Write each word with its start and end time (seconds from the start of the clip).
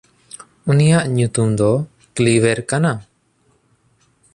ᱩᱱᱤᱭᱟᱜ 0.69 1.05
ᱧᱩᱛᱩᱢ 1.15 1.49
ᱫᱚ 1.59 1.71
ᱠᱞᱤᱣᱮᱨ 2.15 2.59
ᱠᱟᱱᱟ᱾ 2.69 2.93